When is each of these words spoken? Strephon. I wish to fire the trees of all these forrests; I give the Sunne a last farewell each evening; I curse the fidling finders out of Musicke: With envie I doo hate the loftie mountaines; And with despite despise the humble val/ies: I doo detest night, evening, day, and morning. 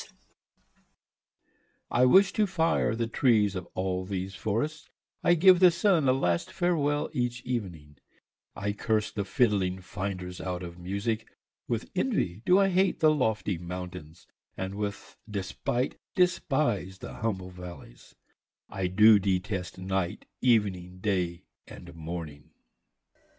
Strephon. 0.01 0.23
I 1.91 2.05
wish 2.05 2.33
to 2.33 2.47
fire 2.47 2.95
the 2.95 3.05
trees 3.05 3.55
of 3.55 3.67
all 3.75 4.03
these 4.03 4.33
forrests; 4.33 4.89
I 5.23 5.35
give 5.35 5.59
the 5.59 5.69
Sunne 5.69 6.09
a 6.09 6.11
last 6.11 6.51
farewell 6.51 7.11
each 7.13 7.43
evening; 7.43 7.97
I 8.55 8.73
curse 8.73 9.11
the 9.11 9.23
fidling 9.23 9.79
finders 9.81 10.41
out 10.41 10.63
of 10.63 10.79
Musicke: 10.79 11.27
With 11.67 11.91
envie 11.95 12.37
I 12.37 12.41
doo 12.47 12.59
hate 12.61 12.99
the 12.99 13.11
loftie 13.13 13.59
mountaines; 13.59 14.25
And 14.57 14.73
with 14.73 15.17
despite 15.29 15.99
despise 16.15 16.97
the 16.97 17.13
humble 17.17 17.51
val/ies: 17.51 18.15
I 18.69 18.87
doo 18.87 19.19
detest 19.19 19.77
night, 19.77 20.25
evening, 20.41 20.97
day, 20.97 21.43
and 21.67 21.93
morning. 21.93 22.49